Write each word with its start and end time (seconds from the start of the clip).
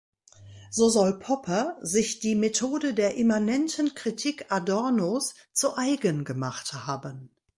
So 0.71 0.89
soll 0.89 1.19
Popper 1.19 1.77
sich 1.83 2.19
die 2.21 2.33
Methode 2.33 2.95
der 2.95 3.17
immanenten 3.17 3.93
Kritik 3.93 4.51
Adornos 4.51 5.35
zu 5.53 5.77
eigen 5.77 6.25
gemacht 6.25 6.73
haben. 6.87 7.29